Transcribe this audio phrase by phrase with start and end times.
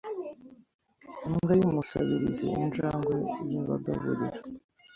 [1.25, 3.15] Imbwa yUmusabiriziInjangwe
[3.53, 4.39] Yabagaburira